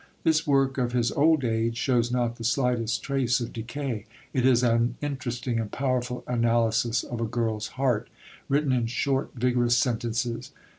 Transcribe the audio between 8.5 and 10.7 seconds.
in short, vigorous sentences.